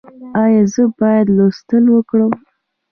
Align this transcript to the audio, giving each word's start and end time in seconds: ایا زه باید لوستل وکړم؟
ایا 0.43 0.63
زه 0.73 0.83
باید 0.99 1.27
لوستل 1.37 1.83
وکړم؟ 1.91 2.31